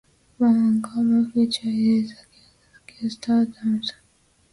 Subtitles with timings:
[0.39, 2.09] One uncommon feature is
[2.99, 3.81] the circular diaphragm.